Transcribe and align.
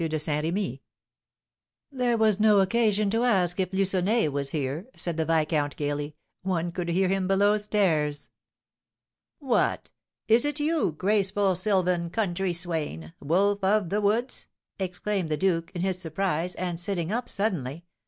de 0.03 0.17
Saint 0.17 0.43
Remy. 0.43 0.81
"There 1.91 2.17
was 2.17 2.39
no 2.39 2.59
occasion 2.59 3.11
to 3.11 3.23
ask 3.23 3.59
if 3.59 3.71
Lucenay 3.71 4.29
was 4.29 4.49
here," 4.49 4.87
said 4.95 5.15
the 5.15 5.25
viscount, 5.25 5.75
gaily; 5.75 6.15
"one 6.41 6.71
could 6.71 6.89
hear 6.89 7.07
him 7.07 7.27
below 7.27 7.55
stairs." 7.57 8.29
"What! 9.37 9.91
Is 10.27 10.43
it 10.43 10.59
you, 10.59 10.93
graceful 10.93 11.53
sylvan, 11.55 12.09
country 12.09 12.51
swain, 12.55 13.13
wolf 13.19 13.63
of 13.63 13.89
the 13.89 14.01
woods?" 14.01 14.47
exclaimed 14.79 15.29
the 15.29 15.37
duke, 15.37 15.71
in 15.75 15.81
his 15.83 16.01
surprise, 16.01 16.55
and 16.55 16.79
sitting 16.79 17.11
up 17.11 17.29
suddenly. 17.29 17.85